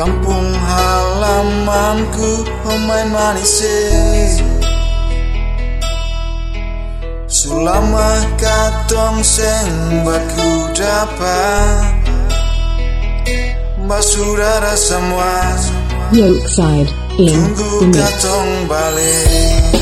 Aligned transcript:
Kampung 0.00 0.56
halamanku 0.56 2.40
pemain 2.64 3.04
manis 3.12 3.60
Sulama 7.28 8.24
katong 8.40 9.20
seng 9.20 10.00
baku 10.00 10.72
dapat 10.72 12.00
Mbak 13.84 14.00
saudara 14.00 14.72
semua. 14.72 15.36
Yorkside 16.16 16.88
in 17.20 17.36
Tunggu 17.36 17.92
katong 17.92 18.72
balik. 18.72 19.79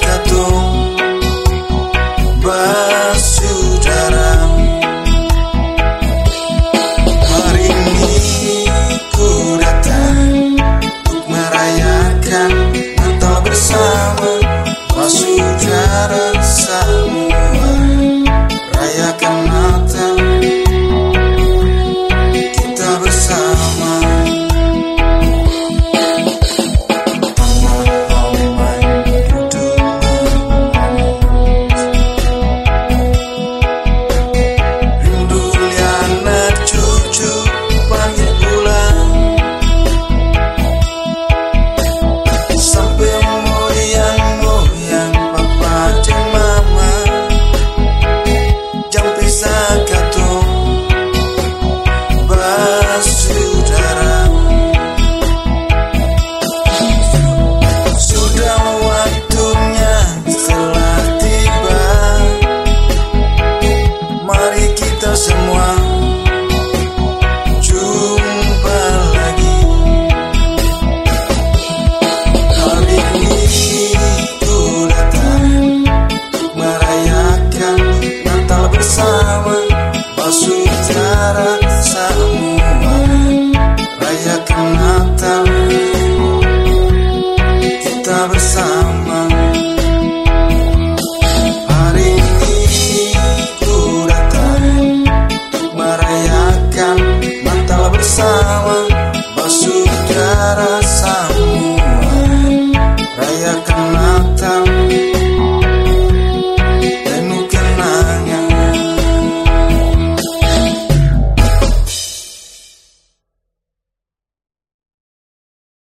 katung 0.00 0.66
Bahagia 2.44 2.95
branca, 49.56 50.10
tô 50.10 50.25
bersama 78.96 79.60
Basuh 80.16 80.64
jarak 80.88 81.62
semua 81.84 82.72
raya 84.00 84.36
Natal 84.72 85.44
Kita 87.60 88.18
bersama. 88.32 88.85